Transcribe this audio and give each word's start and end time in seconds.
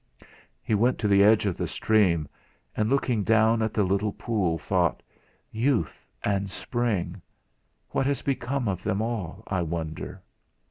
He 0.63 0.73
went 0.73 0.97
to 0.97 1.07
the 1.07 1.23
edge 1.23 1.45
of 1.45 1.57
the 1.57 1.67
stream, 1.67 2.27
and 2.75 2.89
looking 2.89 3.21
down 3.23 3.61
at 3.61 3.71
the 3.71 3.83
little 3.83 4.13
pool, 4.13 4.57
thought: 4.57 5.03
'Youth 5.51 6.07
and 6.23 6.49
spring! 6.49 7.21
What 7.91 8.07
has 8.07 8.23
become 8.23 8.67
of 8.67 8.81
them 8.81 9.03
all, 9.03 9.43
I 9.45 9.61
wonder?' 9.61 10.19